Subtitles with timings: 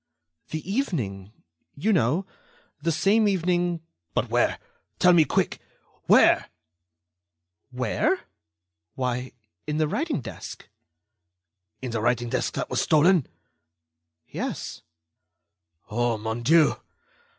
[0.49, 1.31] "The evening...
[1.75, 2.25] you know...
[2.81, 3.81] the same evening...."
[4.15, 4.57] "But where?...
[4.97, 5.59] Tell me, quick!...
[6.07, 6.49] Where?"
[7.69, 8.21] "Where?
[8.95, 9.33] Why,
[9.67, 10.67] in the writing desk."
[11.83, 13.27] "In the writing desk that was stolen?"
[14.27, 14.81] "Yes."
[15.87, 16.77] "Oh, mon Dieu!...